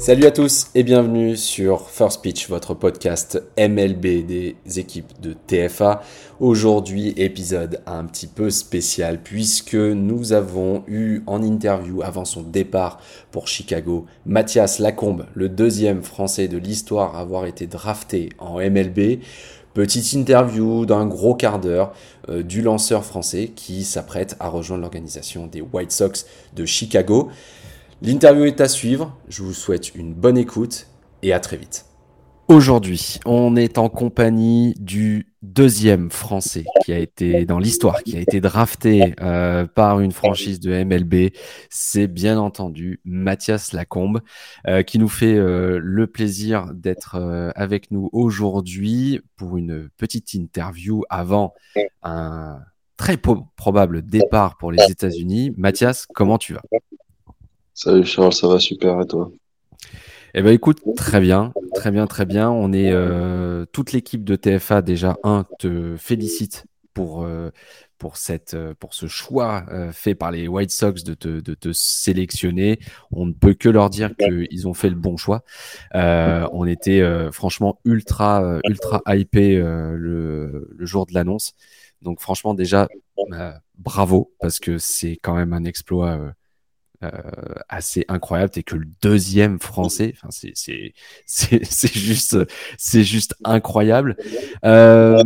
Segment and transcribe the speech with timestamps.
[0.00, 6.00] Salut à tous et bienvenue sur First Pitch, votre podcast MLB des équipes de TFA.
[6.40, 12.98] Aujourd'hui, épisode un petit peu spécial puisque nous avons eu en interview avant son départ
[13.30, 19.20] pour Chicago Mathias Lacombe, le deuxième français de l'histoire à avoir été drafté en MLB.
[19.74, 21.92] Petite interview d'un gros quart d'heure
[22.28, 27.28] euh, du lanceur français qui s'apprête à rejoindre l'organisation des White Sox de Chicago.
[28.02, 29.14] L'interview est à suivre.
[29.28, 30.86] Je vous souhaite une bonne écoute
[31.22, 31.84] et à très vite.
[32.48, 38.20] Aujourd'hui, on est en compagnie du deuxième Français qui a été dans l'histoire, qui a
[38.20, 41.32] été drafté euh, par une franchise de MLB.
[41.68, 44.22] C'est bien entendu Mathias Lacombe,
[44.66, 51.04] euh, qui nous fait euh, le plaisir d'être avec nous aujourd'hui pour une petite interview
[51.10, 51.52] avant
[52.02, 52.60] un
[52.96, 55.52] très probable départ pour les États-Unis.
[55.56, 56.62] Mathias, comment tu vas?
[57.82, 59.32] Salut Charles, ça va super et toi?
[60.34, 62.50] Eh ben écoute, très bien, très bien, très bien.
[62.50, 67.48] On est euh, toute l'équipe de TFA déjà un te félicite pour euh,
[67.96, 71.72] pour cette euh, pour ce choix fait par les White Sox de te, de te
[71.72, 72.80] sélectionner.
[73.12, 75.42] On ne peut que leur dire qu'ils ont fait le bon choix.
[75.94, 81.54] on était franchement ultra ultra hypé le, le jour de l'annonce.
[82.02, 82.88] Donc franchement déjà
[83.78, 86.34] bravo parce que c'est quand même un exploit
[87.68, 88.50] assez incroyable.
[88.50, 90.14] T'es que le deuxième français.
[90.16, 90.52] Enfin, c'est
[91.26, 92.36] c'est c'est juste
[92.78, 94.16] c'est juste incroyable.
[94.64, 95.22] Euh,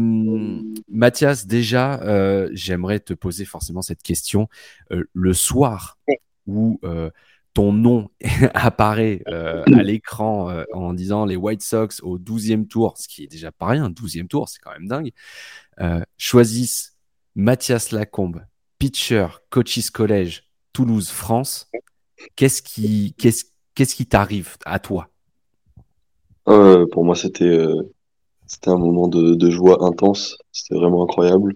[0.88, 4.48] Mathias, déjà, euh, j'aimerais te poser forcément cette question.
[4.92, 5.98] Euh, le soir
[6.46, 7.10] où euh,
[7.52, 8.10] ton nom
[8.54, 13.52] apparaît à l'écran en disant les White Sox au 12e tour, ce qui est déjà
[13.52, 15.10] pas rien, 12e tour, c'est quand même dingue,
[16.16, 16.96] choisissent
[17.34, 18.44] Mathias Lacombe,
[18.78, 21.70] pitcher, coaches collège, Toulouse, France.
[22.36, 25.08] Qu'est-ce qui, qu'est-ce, qu'est-ce qui t'arrive à toi?
[26.48, 27.94] Euh, Pour moi, c'était, euh,
[28.46, 30.36] c'était un moment de, joie intense.
[30.52, 31.54] C'était vraiment incroyable.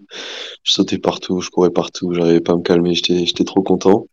[0.63, 2.95] Je sautais partout, je courais partout, j'arrivais pas à me calmer.
[2.95, 4.07] J'étais, j'étais trop content.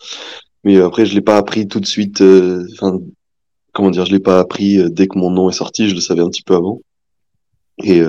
[0.65, 2.21] Mais après, je l'ai pas appris tout de suite.
[2.21, 2.66] Euh,
[3.72, 5.89] comment dire, je l'ai pas appris dès que mon nom est sorti.
[5.89, 6.81] Je le savais un petit peu avant.
[7.83, 8.03] Et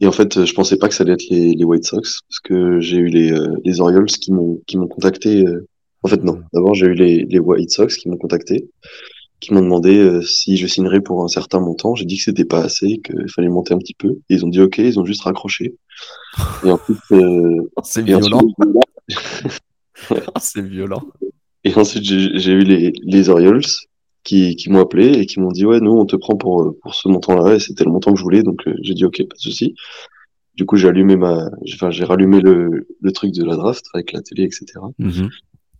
[0.00, 2.40] et en fait, je pensais pas que ça allait être les, les White Sox parce
[2.42, 5.46] que j'ai eu les, euh, les Orioles qui m'ont qui m'ont contacté.
[5.46, 5.66] Euh.
[6.02, 6.40] En fait, non.
[6.54, 8.70] D'abord, j'ai eu les, les White Sox qui m'ont contacté,
[9.40, 11.94] qui m'ont demandé euh, si je signerais pour un certain montant.
[11.94, 14.08] J'ai dit que c'était pas assez, qu'il fallait monter un petit peu.
[14.30, 15.76] Et ils ont dit OK, ils ont juste raccroché.
[16.64, 16.98] Et ensuite,
[17.84, 18.40] c'est violent.
[20.40, 21.02] c'est violent.
[21.64, 23.60] Et ensuite, j'ai eu les, les Orioles
[24.30, 26.94] qui, qui m'ont appelé et qui m'ont dit ouais nous on te prend pour pour
[26.94, 29.34] ce montant-là et c'était le montant que je voulais donc euh, j'ai dit ok pas
[29.34, 29.74] de souci.
[30.54, 34.12] Du coup j'ai allumé ma enfin j'ai rallumé le le truc de la draft avec
[34.12, 34.66] la télé etc.
[35.00, 35.28] Mm-hmm.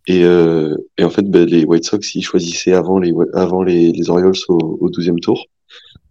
[0.07, 3.93] Et euh, et en fait ben, les White Sox ils choisissaient avant les avant les
[3.93, 5.45] les Orioles au au douzième tour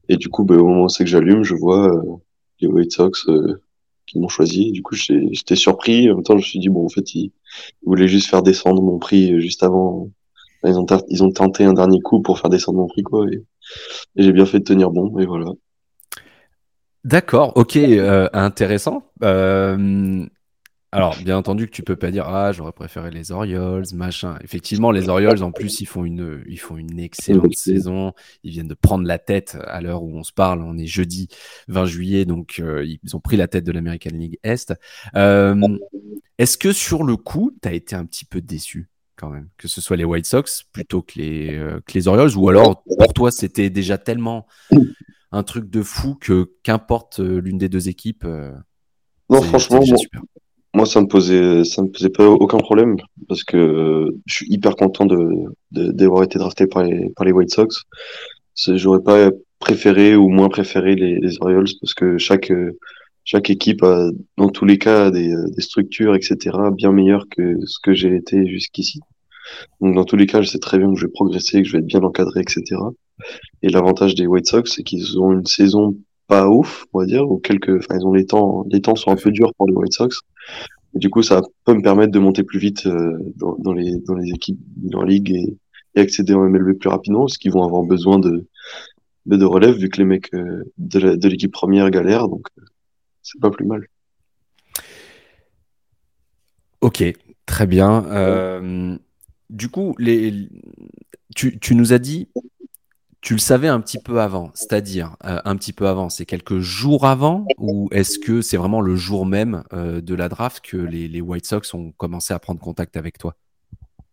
[0.09, 2.03] et du coup ben, au moment où c'est que j'allume je vois euh,
[2.63, 3.27] les White Sox
[4.07, 4.73] qui m'ont choisi.
[4.73, 6.11] Du coup, j'étais surpris.
[6.11, 7.31] En même temps, je me suis dit, bon, en fait, ils,
[7.83, 10.11] ils voulaient juste faire descendre mon prix juste avant,
[10.65, 13.27] ils ont, ils ont tenté un dernier coup pour faire descendre mon prix, quoi.
[13.31, 13.45] Et,
[14.17, 15.53] j'ai bien fait de tenir bon, et voilà.
[17.05, 19.05] D'accord, ok, euh, intéressant.
[19.23, 20.27] Euh,
[20.93, 24.37] alors, bien entendu que tu peux pas dire ah j'aurais préféré les Orioles, machin.
[24.43, 28.13] Effectivement, les Orioles en plus ils font une ils font une excellente saison.
[28.43, 30.63] Ils viennent de prendre la tête à l'heure où on se parle.
[30.63, 31.29] On est jeudi
[31.69, 34.75] 20 juillet, donc euh, ils ont pris la tête de l'American League Est.
[35.15, 38.91] Est-ce que sur le coup, tu as été un petit peu déçu?
[39.29, 42.49] Même, que ce soit les White Sox plutôt que les, euh, que les Orioles, ou
[42.49, 44.47] alors pour toi c'était déjà tellement
[45.33, 48.25] un truc de fou que qu'importe euh, l'une des deux équipes.
[48.25, 48.53] Euh,
[49.29, 49.81] non, franchement,
[50.73, 52.97] moi, ça me posait ça me posait pas aucun problème
[53.29, 55.29] parce que je suis hyper content de
[55.71, 57.85] d'avoir été drafté par les par les White Sox.
[58.57, 62.53] J'aurais pas préféré ou moins préféré les, les Orioles parce que chaque
[63.25, 67.79] chaque équipe a, dans tous les cas, des, des structures, etc., bien meilleures que ce
[67.81, 69.01] que j'ai été jusqu'ici.
[69.81, 71.73] Donc, dans tous les cas, je sais très bien que je vais progresser, que je
[71.73, 72.63] vais être bien encadré, etc.
[73.63, 77.29] Et l'avantage des White Sox, c'est qu'ils ont une saison pas ouf, on va dire,
[77.29, 79.93] ou quelques, ils ont les temps, les temps sont un peu durs pour les White
[79.93, 80.21] Sox.
[80.95, 84.01] Et du coup, ça peut me permettre de monter plus vite euh, dans, les,
[84.33, 85.57] équipes dans la ligue et,
[85.97, 88.47] accéder en MLB plus rapidement, parce qu'ils vont avoir besoin de,
[89.27, 92.29] de, relève, vu que les mecs euh, de l'équipe première galèrent.
[92.29, 92.63] Donc, euh,
[93.23, 93.87] c'est pas plus mal.
[96.81, 97.03] Ok,
[97.45, 98.99] très bien.
[99.51, 99.95] Du coup,
[101.35, 102.29] tu, nous as dit,
[103.21, 106.61] tu le savais un petit peu avant, c'est-à-dire euh, un petit peu avant, c'est quelques
[106.61, 110.79] jours avant ou est-ce que c'est vraiment le jour même euh, de la draft que
[110.79, 113.35] les, White Sox ont commencé à prendre contact avec toi?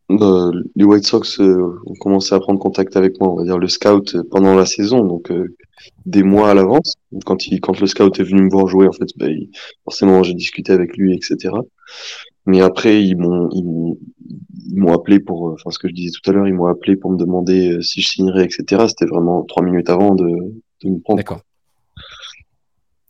[0.10, 3.57] Bah, les White Sox euh, ont commencé à prendre contact avec moi, on va dire
[3.57, 5.54] le scout euh, pendant la saison, donc euh,
[6.06, 6.94] des mois à l'avance.
[7.25, 7.38] Quand
[7.80, 9.28] le scout est venu me voir jouer, en fait, bah,
[9.84, 11.56] forcément j'ai discuté avec lui, etc.
[12.47, 13.49] Mais après ils m'ont
[14.69, 16.95] ils m'ont appelé pour, enfin ce que je disais tout à l'heure, ils m'ont appelé
[16.95, 18.88] pour me demander si je signerais, etc.
[18.88, 20.27] C'était vraiment trois minutes avant de,
[20.83, 21.17] de me prendre.
[21.17, 21.41] D'accord.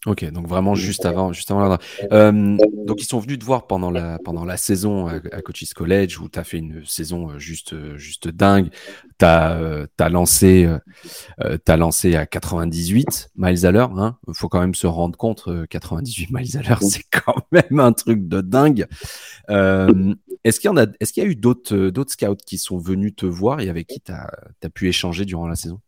[0.08, 1.78] Ok, donc vraiment juste avant, juste avant.
[2.14, 6.18] Euh, donc ils sont venus te voir pendant la pendant la saison à, Coach's College
[6.22, 8.70] où tu as fait une saison euh, juste euh, juste dingue.
[9.20, 10.66] Tu as, as, lancé
[11.40, 14.00] as lancé à 98 miles à l'heure.
[14.00, 14.18] Hein.
[14.30, 17.92] Il faut quand même se rendre compte, 98 miles à l'heure, c'est quand même un
[17.92, 18.86] truc de dingue.
[19.50, 22.78] est-ce qu'il y en a est-ce qu'il y a eu d'autres d'autres scouts qui sont
[22.78, 24.32] venus te voir et avec qui tu as,
[24.64, 25.82] as, pu échanger durant la saison?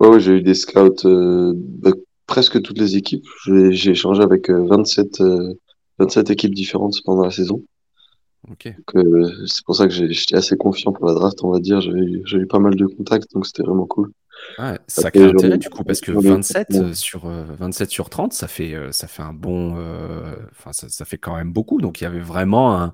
[0.00, 1.92] Ouais, j'ai eu des scouts bah,
[2.26, 3.26] presque toutes les équipes.
[3.46, 5.54] J'ai échangé avec 27, euh,
[5.98, 7.62] 27 euh, équipes différentes pendant la saison.
[8.50, 8.74] Okay.
[8.94, 11.80] Euh, c'est pour ça que j'étais assez confiant pour la draft, on va dire.
[11.80, 14.12] J'ai eu pas mal de contacts, donc c'était vraiment cool.
[14.58, 19.06] Ouais, sacré intérêt du coup, parce que 27 sur, 27 sur 30, ça fait, ça
[19.06, 19.72] fait un bon.
[20.50, 21.80] Enfin, ça, ça, fait quand même beaucoup.
[21.80, 22.92] Donc il y avait vraiment un,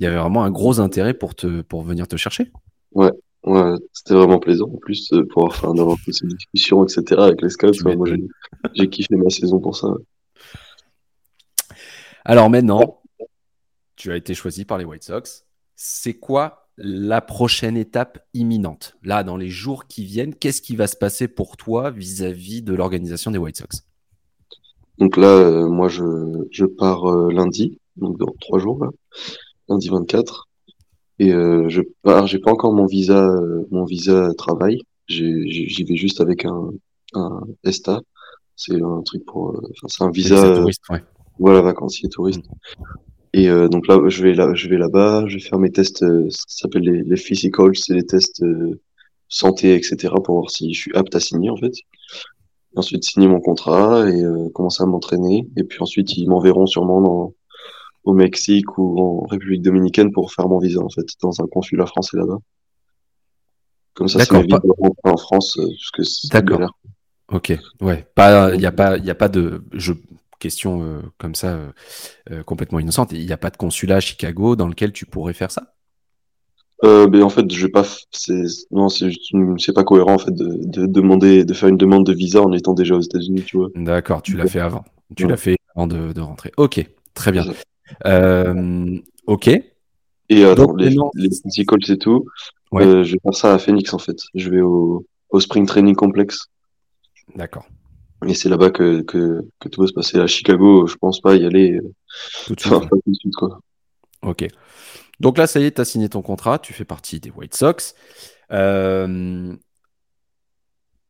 [0.00, 2.50] il y avait vraiment un gros intérêt pour, te, pour venir te chercher.
[2.92, 3.12] Ouais,
[3.44, 7.22] Ouais, c'était vraiment plaisant en plus de pouvoir faire d'avoir toutes ces discussions, etc.
[7.22, 7.72] avec les scouts.
[7.96, 8.08] moi,
[8.74, 9.88] j'ai kiffé ma saison pour ça.
[12.24, 13.00] Alors maintenant,
[13.96, 15.44] tu as été choisi par les White Sox.
[15.76, 18.96] C'est quoi la prochaine étape imminente?
[19.02, 22.74] Là, dans les jours qui viennent, qu'est-ce qui va se passer pour toi vis-à-vis de
[22.74, 23.84] l'organisation des White Sox?
[24.98, 26.04] Donc là, euh, moi, je,
[26.50, 28.90] je pars euh, lundi, donc dans trois jours, là,
[29.68, 30.47] lundi 24.
[31.18, 34.80] Et euh, je pars, j'ai pas encore mon visa, euh, mon visa travail.
[35.08, 36.70] J'y vais juste avec un,
[37.14, 38.00] un ESTA.
[38.56, 41.02] C'est un truc pour, euh, enfin c'est un visa, touriste, ouais.
[41.38, 42.44] voilà, vacancier touriste.
[42.44, 42.82] Mm.
[43.34, 45.98] Et euh, donc là, je vais là, je vais là-bas, je vais faire mes tests,
[45.98, 48.42] ça s'appelle les, les physicals, c'est les tests
[49.28, 50.14] santé, etc.
[50.24, 51.72] pour voir si je suis apte à signer en fait.
[52.74, 54.22] ensuite signer mon contrat et
[54.54, 55.46] commencer à m'entraîner.
[55.56, 57.34] Et puis ensuite ils m'enverront sûrement dans
[58.08, 61.86] au Mexique ou en République dominicaine pour faire mon visa en fait dans un consulat
[61.86, 62.38] français là-bas.
[63.94, 66.78] Comme ça, c'est ma vie de rentrer en France euh, D'accord.
[67.30, 67.52] Ok.
[67.80, 68.06] Ouais.
[68.14, 68.54] Pas.
[68.54, 68.96] Il n'y a pas.
[68.96, 69.62] Il a pas de.
[69.72, 69.92] Je
[70.38, 71.58] question euh, comme ça
[72.30, 73.10] euh, complètement innocente.
[73.12, 75.74] Il n'y a pas de consulat à Chicago dans lequel tu pourrais faire ça?
[76.80, 77.84] ben en fait, je vais pas.
[78.12, 82.40] C'est non, c'est pas cohérent en fait de, demander, de faire une demande de visa
[82.40, 83.68] en étant déjà aux États-Unis, tu vois.
[83.74, 84.84] D'accord, tu l'as fait avant.
[85.16, 86.52] Tu l'as fait avant de, de, rentrer.
[86.56, 87.44] Ok, très bien.
[88.06, 89.48] Euh, ok.
[89.48, 89.64] Et
[90.30, 92.26] euh, les, les c'est tout.
[92.74, 94.18] Euh, je vais faire ça à Phoenix en fait.
[94.34, 96.46] Je vais au, au Spring Training Complex.
[97.34, 97.66] D'accord.
[98.26, 100.18] Et c'est là-bas que, que, que, tout va se passer.
[100.18, 101.80] À Chicago, je pense pas y aller
[102.46, 103.34] tout de suite.
[103.36, 103.60] quoi.
[104.22, 104.46] Ok.
[105.20, 107.54] Donc là, ça y est, tu as signé ton contrat, tu fais partie des White
[107.54, 107.94] Sox.
[108.52, 109.54] Euh...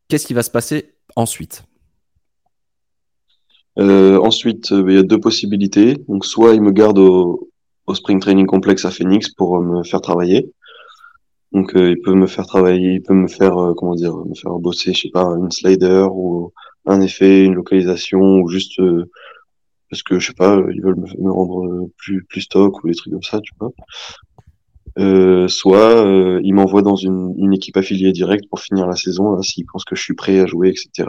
[0.08, 1.64] Qu'est-ce qui va se passer ensuite?
[3.78, 5.96] Euh, ensuite, euh, il y a deux possibilités.
[6.08, 7.48] Donc, soit il me garde au,
[7.86, 10.50] au Spring Training Complex à Phoenix pour euh, me faire travailler.
[11.52, 14.92] Donc, il peut me faire travailler, il peut me faire, comment dire, me faire bosser,
[14.92, 16.52] je sais pas, une slider ou
[16.84, 18.78] un effet, une localisation ou juste
[19.90, 23.12] parce que je sais pas, ils veulent me, rendre plus plus stock ou des trucs
[23.12, 23.72] comme ça, tu vois.
[24.98, 29.30] Euh, soit euh, ils m'envoient dans une, une, équipe affiliée directe pour finir la saison,
[29.32, 31.08] là, s'ils pensent que je suis prêt à jouer, etc.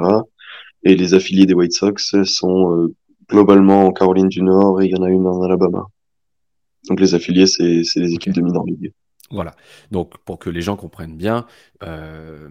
[0.83, 2.95] Et les affiliés des White Sox sont euh,
[3.29, 5.87] globalement en Caroline du Nord et il y en a une en Alabama.
[6.87, 8.93] Donc les affiliés, c'est les équipes de minor league.
[9.31, 9.55] Voilà.
[9.91, 11.45] Donc, pour que les gens comprennent bien,
[11.83, 12.49] euh,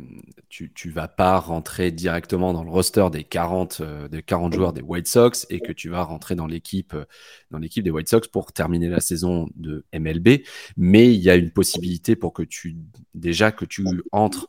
[0.48, 4.72] tu ne vas pas rentrer directement dans le roster des 40, euh, des 40 joueurs
[4.72, 6.94] des White Sox et que tu vas rentrer dans l'équipe
[7.50, 10.42] dans l'équipe des White Sox pour terminer la saison de MLB.
[10.76, 12.76] Mais il y a une possibilité pour que tu
[13.12, 14.48] déjà que tu entres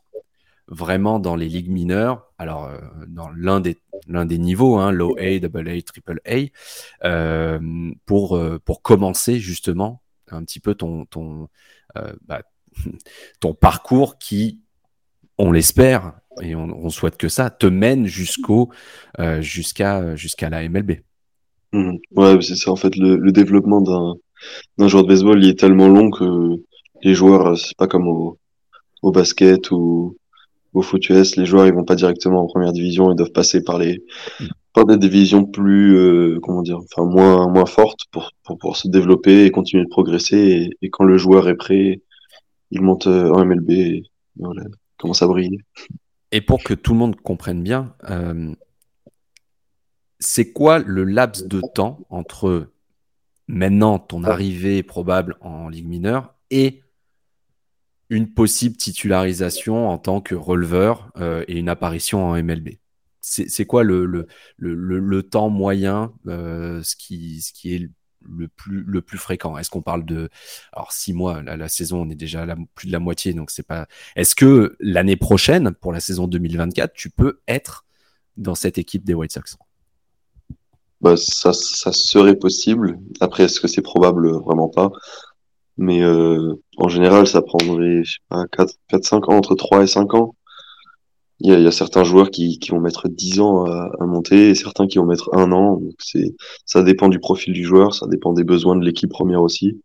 [0.69, 5.15] vraiment dans les ligues mineures, alors euh, dans l'un des, l'un des niveaux, hein, low
[5.19, 7.59] A, double A, triple A, euh,
[8.05, 11.47] pour, euh, pour commencer justement un petit peu ton, ton,
[12.25, 12.43] bah,
[13.39, 14.61] ton parcours qui,
[15.37, 18.69] on l'espère, et on, souhaite que ça, te mène jusqu'au,
[19.39, 21.01] jusqu'à, jusqu'à la MLB.
[21.73, 21.97] Mmh.
[22.15, 24.15] Ouais, c'est ça en fait, le, le développement d'un,
[24.77, 26.61] d'un joueur de baseball, il est tellement long que
[27.01, 28.37] les joueurs, c'est pas comme au,
[29.01, 30.18] au basket ou
[30.73, 33.77] au foot les joueurs ils vont pas directement en première division, ils doivent passer par
[33.77, 34.03] les
[34.73, 38.87] par des divisions plus euh, comment dire, enfin moins moins fortes pour pour pouvoir se
[38.87, 40.69] développer et continuer de progresser.
[40.81, 42.01] Et, quand le joueur est prêt,
[42.71, 44.03] il monte euh, en MLB et
[44.37, 44.63] voilà,
[44.97, 45.59] commence à briller.
[46.31, 48.53] Et pour que tout le monde comprenne bien, euh,
[50.19, 52.67] c'est quoi le laps de temps entre
[53.47, 56.83] maintenant ton arrivée probable en ligue mineure et
[58.09, 61.11] une possible titularisation en tant que releveur
[61.47, 62.79] et une apparition en MLB
[63.21, 67.89] c'est quoi le, le, le, le, temps moyen, ce, qui, ce qui est
[68.21, 69.57] le plus, le plus fréquent?
[69.57, 70.29] Est-ce qu'on parle de
[70.73, 73.51] alors six mois la, la saison on est déjà à plus de la moitié donc
[73.51, 73.87] c'est pas.
[74.15, 77.85] Est-ce que l'année prochaine pour la saison 2024 tu peux être
[78.37, 79.57] dans cette équipe des White Sox?
[81.01, 82.99] Bah, ça, ça serait possible.
[83.21, 84.31] Après est-ce que c'est probable?
[84.31, 84.91] Vraiment pas.
[85.79, 89.83] Mais euh, en général ça prendrait je sais pas 4, 4 5 ans entre 3
[89.83, 90.35] et 5 ans.
[91.41, 93.89] Il y, a, il y a, certains joueurs qui, qui, vont mettre 10 ans à,
[94.01, 95.77] à, monter et certains qui vont mettre un an.
[95.77, 99.41] Donc c'est, ça dépend du profil du joueur, ça dépend des besoins de l'équipe première
[99.41, 99.79] aussi.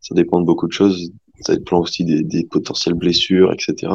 [0.00, 1.12] Ça dépend de beaucoup de choses.
[1.42, 3.92] Ça dépend aussi des, des potentielles blessures, etc.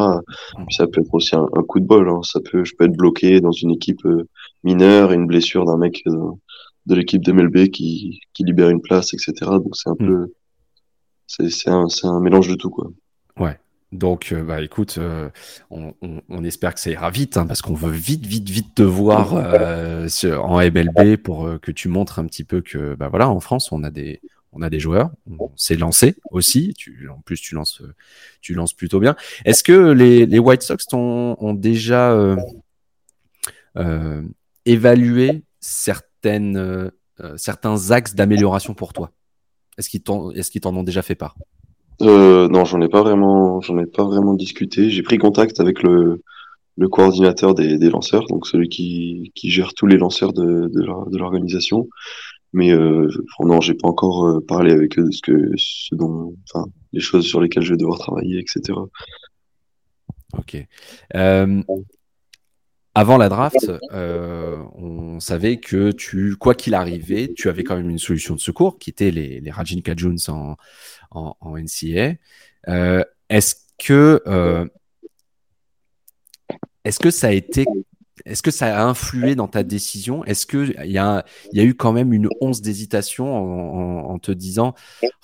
[0.70, 2.08] Ça peut être aussi un, un coup de bol.
[2.08, 2.22] Hein.
[2.24, 4.27] Ça peut, je peux être bloqué dans une équipe euh,
[4.63, 6.31] mineure et une blessure d'un mec euh,
[6.86, 9.34] de l'équipe de MLB qui, qui libère une place, etc.
[9.41, 10.08] Donc c'est un mm.
[10.08, 10.34] peu,
[11.39, 12.91] c'est, un, mélange de tout, quoi.
[13.38, 13.57] Ouais.
[13.91, 15.29] Donc, euh, bah, écoute, euh,
[15.69, 19.33] on, espère que ça ira vite, hein, parce qu'on veut vite, vite, vite te voir
[19.35, 20.07] euh,
[20.38, 23.83] en MLB pour que tu montres un petit peu que, bah voilà, en France, on
[23.83, 24.21] a des,
[24.53, 26.73] on a des joueurs, on s'est lancé aussi.
[27.09, 27.81] En plus, tu lances,
[28.39, 29.17] tu lances plutôt bien.
[29.43, 32.17] Est-ce que les, White Sox ont, déjà
[34.65, 36.51] évalué certains
[37.89, 39.11] axes d'amélioration pour toi?
[39.77, 41.35] Est-ce qu'ils t'en, ont déjà fait part?
[42.01, 44.89] Euh, non, j'en ai pas vraiment, j'en ai pas vraiment discuté.
[44.89, 46.21] J'ai pris contact avec le,
[46.77, 51.17] le coordinateur des, des lanceurs, donc celui qui, qui gère tous les lanceurs de, de
[51.17, 51.87] l'organisation.
[52.53, 53.09] Mais euh,
[53.39, 56.99] non, j'ai pas encore euh, parlé avec eux de ce que, ce dont, enfin, les
[56.99, 58.77] choses sur lesquelles je vais devoir travailler, etc.
[60.37, 60.57] Ok.
[61.15, 61.63] Euh,
[62.93, 67.89] avant la draft, euh, on savait que tu, quoi qu'il arrivait, tu avais quand même
[67.89, 70.57] une solution de secours qui était les, les Rajin Kajuns en,
[71.12, 72.15] en, NCA.
[72.67, 74.65] Euh, est-ce que euh,
[76.83, 77.65] est-ce que ça a été
[78.25, 80.24] est-ce que ça a influé dans ta décision?
[80.25, 84.75] Est-ce qu'il y, a, y a eu quand même une once d'hésitation en, te disant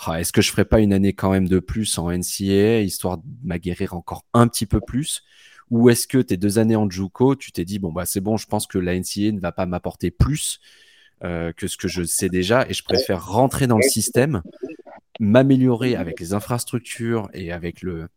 [0.06, 3.18] ah, est-ce que je ferais pas une année quand même de plus en NCA histoire
[3.18, 5.22] de m'aguerrir encore un petit peu plus?
[5.70, 8.38] Ou est-ce que tes deux années en JUCO, tu t'es dit bon bah c'est bon,
[8.38, 10.60] je pense que la NCA ne va pas m'apporter plus
[11.24, 14.44] euh, que ce que je sais déjà et je préfère rentrer dans le système
[15.20, 18.08] m'améliorer avec les infrastructures et avec le,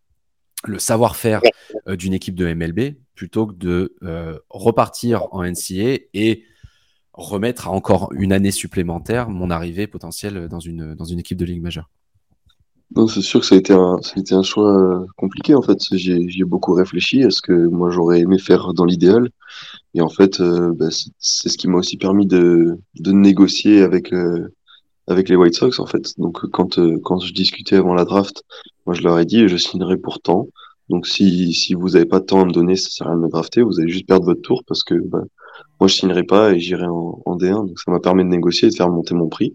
[0.76, 1.40] savoir-faire
[1.88, 6.44] euh, d'une équipe de MLB plutôt que de euh, repartir en NCA et
[7.14, 11.62] remettre encore une année supplémentaire mon arrivée potentielle dans une, dans une équipe de Ligue
[11.62, 11.88] majeure.
[13.08, 15.62] C'est sûr que ça a été un, ça a été un choix euh, compliqué en
[15.62, 15.78] fait.
[15.92, 19.30] J'y ai beaucoup réfléchi à ce que moi j'aurais aimé faire dans l'idéal.
[19.94, 24.12] Et en fait, euh, bah, c'est ce qui m'a aussi permis de, de négocier avec,
[24.12, 24.52] euh,
[25.06, 26.18] avec les White Sox en fait.
[26.18, 28.42] Donc quand euh, quand je discutais avant la draft,
[28.86, 30.48] moi je leur ai dit je signerai pour tant.
[30.88, 33.18] Donc si si vous avez pas de temps à me donner, ça sert à rien
[33.18, 35.22] de me drafter, vous allez juste perdre votre tour parce que bah,
[35.80, 37.66] moi je signerai pas et j'irai en, en, D1.
[37.66, 39.54] Donc ça m'a permis de négocier et de faire monter mon prix.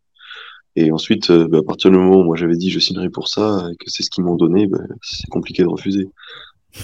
[0.75, 3.27] Et ensuite, euh, bah, à partir du moment où moi j'avais dit je signerai pour
[3.27, 6.07] ça et que c'est ce qu'ils m'ont donné, bah, c'est compliqué de refuser.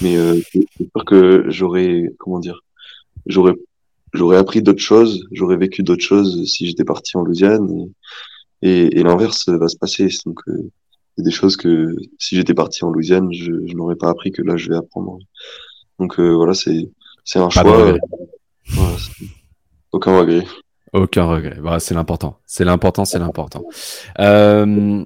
[0.01, 2.61] Mais euh, j'espère que j'aurais comment dire,
[3.25, 3.53] j'aurais
[4.13, 7.69] j'aurais appris d'autres choses, j'aurais vécu d'autres choses si j'étais parti en Louisiane.
[8.61, 10.07] Et, et, et l'inverse va se passer.
[10.25, 10.69] Donc, euh,
[11.17, 14.09] il y a des choses que si j'étais parti en Louisiane, je, je n'aurais pas
[14.09, 15.19] appris que là, je vais apprendre.
[15.99, 16.89] Donc euh, voilà, c'est
[17.23, 17.97] c'est un choix.
[18.67, 18.97] Voilà,
[19.91, 20.45] aucun regret.
[20.93, 21.57] Aucun regret.
[21.59, 22.39] Voilà, c'est l'important.
[22.45, 23.63] C'est l'important, c'est l'important.
[24.19, 25.03] Euh,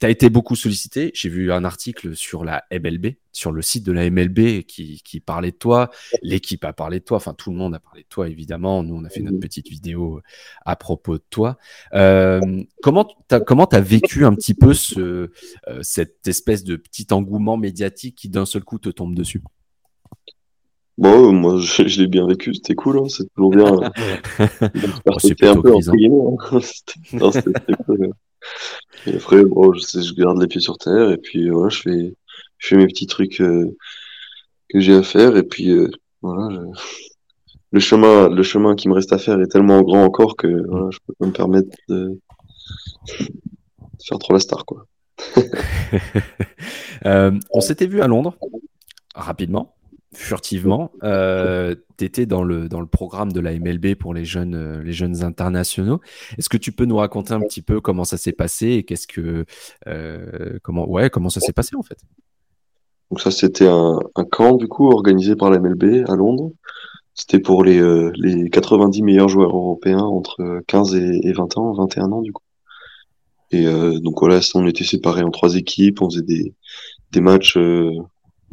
[0.00, 1.10] tu as été beaucoup sollicité.
[1.12, 5.20] J'ai vu un article sur la MLB, sur le site de la MLB qui, qui
[5.20, 5.90] parlait de toi.
[6.22, 7.18] L'équipe a parlé de toi.
[7.18, 8.82] Enfin, tout le monde a parlé de toi, évidemment.
[8.82, 10.22] Nous, on a fait notre petite vidéo
[10.64, 11.58] à propos de toi.
[11.92, 15.30] Euh, comment tu as, comment as vécu un petit peu ce,
[15.68, 19.42] euh, cette espèce de petit engouement médiatique qui d'un seul coup te tombe dessus?
[21.00, 23.72] Bon, moi, je, je l'ai bien vécu, c'était cool, hein, c'est toujours bien.
[25.06, 25.94] oh, c'était un peu grisant.
[26.52, 26.60] Hein.
[26.60, 28.12] c'était cool.
[29.06, 32.14] Et après, bon, je, garde les pieds sur terre et puis voilà, je fais,
[32.58, 33.74] je fais mes petits trucs euh,
[34.68, 35.90] que j'ai à faire et puis euh,
[36.20, 36.66] voilà, je...
[37.70, 40.90] le chemin, le chemin qui me reste à faire est tellement grand encore que voilà,
[40.90, 42.18] je peux pas me permettre de,
[43.18, 44.84] de faire trop la star quoi.
[47.06, 48.36] euh, on s'était vu à Londres
[49.14, 49.74] rapidement
[50.12, 50.90] furtivement.
[51.02, 55.22] Euh, tu étais dans le, programme de la MLB pour les jeunes, euh, les jeunes
[55.22, 56.00] internationaux.
[56.38, 59.06] Est-ce que tu peux nous raconter un petit peu comment ça s'est passé et qu'est-ce
[59.06, 59.44] que,
[59.86, 61.98] euh, comment, ouais, comment ça s'est passé en fait?
[63.10, 63.98] Donc ça, c'était un,
[64.30, 66.52] camp du coup organisé par la MLB à Londres.
[67.14, 71.72] C'était pour les, euh, les 90 meilleurs joueurs européens entre 15 et, et 20 ans,
[71.72, 72.42] 21 ans du coup.
[73.50, 76.54] Et euh, donc voilà, on était séparés en trois équipes, on faisait des,
[77.10, 77.58] des matchs,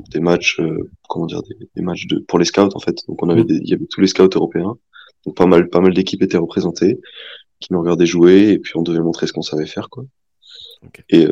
[0.09, 0.61] des matchs,
[1.09, 1.41] comment dire,
[1.75, 2.97] des, matchs de, pour les scouts en fait.
[3.07, 4.77] Donc on avait, il y avait tous les scouts européens.
[5.25, 6.99] Donc pas mal, pas mal d'équipes étaient représentées,
[7.59, 10.05] qui nous regardaient jouer et puis on devait montrer ce qu'on savait faire quoi.
[11.09, 11.27] Et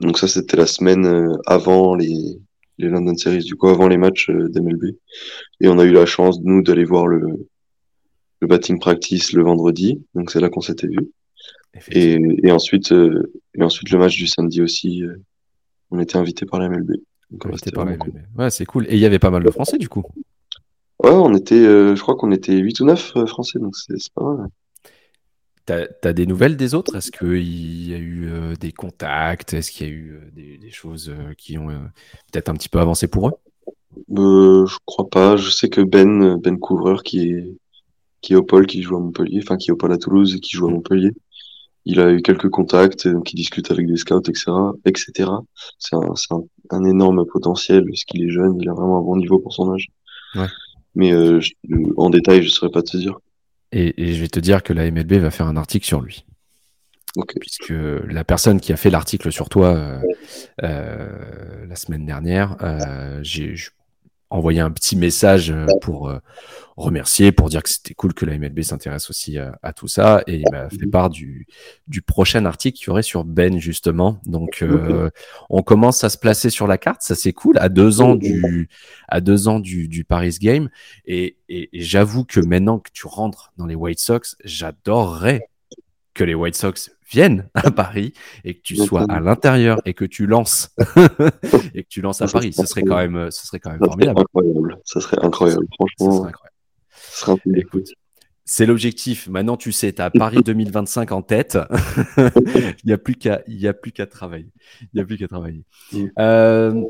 [0.00, 2.40] donc ça c'était la semaine avant les
[2.78, 4.96] les London Series, du coup avant les matchs d'MLB.
[5.60, 7.48] Et on a eu la chance nous d'aller voir le
[8.40, 11.10] le batting practice le vendredi, donc c'est là qu'on s'était vu.
[11.90, 15.16] Et, et, ensuite, euh, et ensuite le match du samedi aussi, euh,
[15.90, 16.92] on était invité par la MLB.
[17.74, 18.16] Par la MLB.
[18.36, 18.86] Ouais, c'est cool.
[18.88, 20.04] Et il y avait pas mal de Français du coup.
[21.02, 24.24] Ouais, on était, euh, je crois qu'on était 8 ou 9 Français, donc c'est pas
[24.24, 24.48] mal.
[25.64, 26.96] T'as as des nouvelles des autres?
[26.96, 29.52] Est-ce qu'il y a eu des contacts?
[29.52, 31.68] Est-ce qu'il y a eu des, des, choses qui ont
[32.32, 33.32] peut-être un petit peu avancé pour eux?
[34.08, 35.36] Je crois pas.
[35.36, 37.58] Je sais que Ben, Ben Couvreur, qui est,
[38.20, 40.34] qui est au pôle, qui joue à Montpellier, enfin qui est au pôle à Toulouse
[40.34, 41.12] et qui joue à Montpellier.
[41.84, 44.52] Il a eu quelques contacts, donc il discute avec des scouts, etc.
[44.84, 45.30] etc.
[45.78, 49.16] C'est un, un, un, énorme potentiel, parce qu'il est jeune, il a vraiment un bon
[49.16, 49.88] niveau pour son âge.
[50.34, 50.46] Ouais.
[50.94, 51.40] Mais euh,
[51.96, 53.18] en détail, je ne saurais pas te dire.
[53.72, 56.24] Et, et, je vais te dire que la MLB va faire un article sur lui.
[57.16, 57.40] Okay.
[57.40, 60.00] Puisque la personne qui a fait l'article sur toi euh,
[60.62, 63.20] euh, la semaine dernière, euh,
[64.30, 66.18] envoyé un petit message euh, pour euh,
[66.76, 70.22] remercier, pour dire que c'était cool que la MLB s'intéresse aussi à, tout ça.
[70.26, 71.46] Et il m'a fait part du,
[71.88, 74.20] du prochain article qu'il y aurait sur Ben, justement.
[74.26, 75.10] Donc, euh,
[75.50, 77.02] on commence à se placer sur la carte.
[77.02, 77.58] Ça, c'est cool.
[77.58, 78.68] À deux ans du,
[79.08, 80.68] à deux ans du, du Paris Game.
[81.04, 85.48] Et, et, et j'avoue que maintenant que tu rentres dans les White Sox, j'adorerais
[86.18, 88.12] que les White Sox viennent à Paris
[88.44, 90.74] et que tu sois à l'intérieur et que tu lances
[91.74, 94.20] et que tu lances à Paris, ce serait quand même, ce serait quand même formidable.
[94.20, 94.78] Incroyable.
[94.84, 96.26] Serait incroyable, franchement.
[96.26, 97.58] incroyable.
[97.58, 97.88] Écoute,
[98.44, 99.28] c'est l'objectif.
[99.28, 101.56] Maintenant, tu sais, tu as Paris 2025 en tête.
[102.16, 104.52] il n'y a plus qu'à, il y a plus qu'à travailler.
[104.80, 105.64] Il n'y a plus qu'à travailler.
[105.92, 106.06] Mm.
[106.18, 106.82] Euh,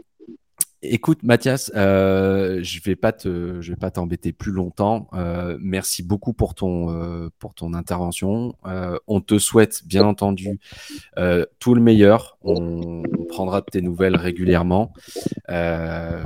[0.82, 5.08] Écoute, Mathias, euh, je vais pas te, je vais pas t'embêter plus longtemps.
[5.12, 8.54] Euh, merci beaucoup pour ton, euh, pour ton intervention.
[9.08, 10.60] On te souhaite, bien entendu,
[11.58, 12.38] tout le meilleur.
[12.42, 14.92] On, prendra tes nouvelles régulièrement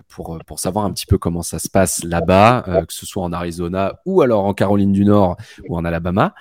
[0.09, 3.33] pour, pour savoir un petit peu comment ça se passe là-bas, que ce soit en
[3.33, 5.37] Arizona ou alors en Caroline du Nord
[5.69, 6.35] ou en Alabama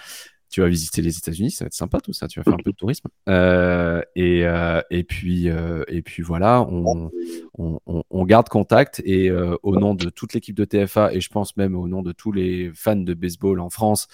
[0.51, 2.27] tu vas visiter les États-Unis, ça va être sympa tout ça.
[2.27, 3.07] Tu vas faire un peu de tourisme.
[3.29, 7.09] Euh, et, euh, et puis euh, et puis voilà, on,
[7.57, 11.55] on, on garde contact et au nom de toute l'équipe de TFA et je pense
[11.55, 14.07] même au nom de tous les fans de baseball en France,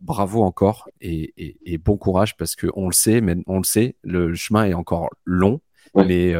[0.00, 3.64] bravo encore et, et, et, bon courage parce que on le sait, mais on le
[3.64, 5.60] sait, le chemin est encore long,
[5.96, 6.34] mais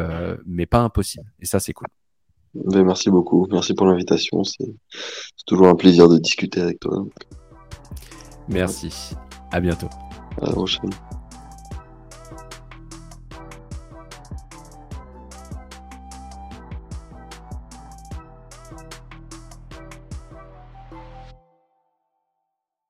[0.47, 1.27] mais pas impossible.
[1.41, 1.88] Et ça c'est cool.
[2.55, 4.45] Merci beaucoup, merci pour l'invitation.
[4.45, 4.73] C'est
[5.47, 7.05] toujours un plaisir de discuter avec toi.
[8.48, 9.14] Merci.
[9.50, 9.88] À bientôt.
[10.40, 10.90] À la prochaine.